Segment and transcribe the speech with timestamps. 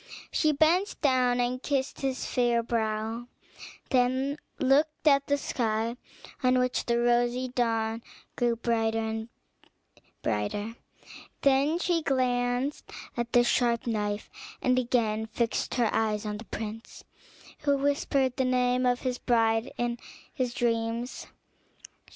[0.31, 3.27] She bent down and kissed his fair brow,
[3.91, 5.95] then looked at the sky
[6.41, 8.01] on which the rosy dawn
[8.35, 9.29] grew brighter and
[10.23, 10.73] brighter;
[11.43, 17.03] then she glanced at the sharp knife, and again fixed her eyes on the prince,
[17.59, 19.99] who whispered the name of his bride in
[20.33, 21.27] his dreams.